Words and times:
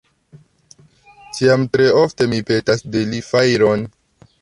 Tiam 1.37 1.67
tre 1.77 1.91
ofte 2.01 2.31
mi 2.35 2.43
petas 2.51 2.85
de 2.97 3.07
li 3.15 3.25
fajron. 3.33 3.91